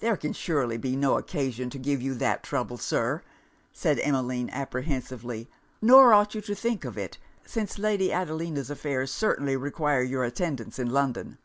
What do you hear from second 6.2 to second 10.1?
you to think of it, since Lady Adelina's affairs certainly require